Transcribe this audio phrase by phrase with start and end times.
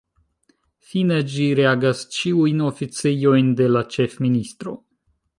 [0.91, 4.75] Fine, ĝi regas ĉiujn oficejojn de la ĉefministro.